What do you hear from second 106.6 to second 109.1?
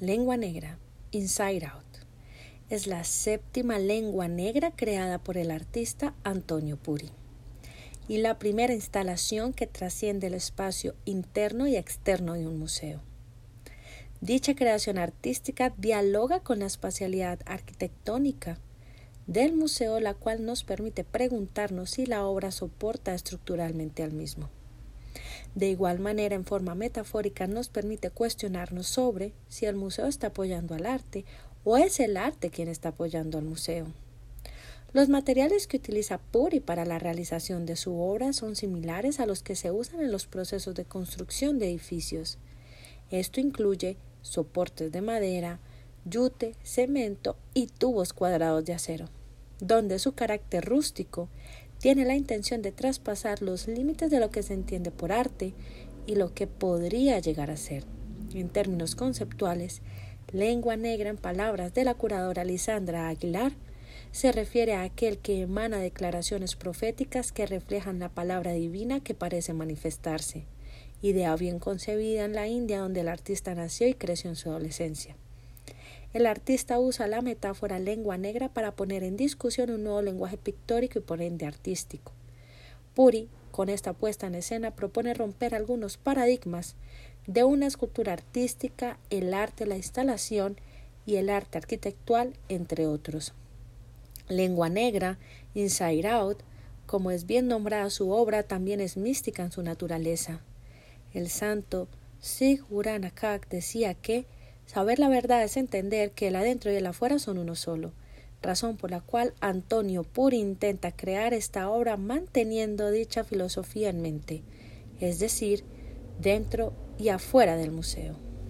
y el afuera son uno solo, razón por la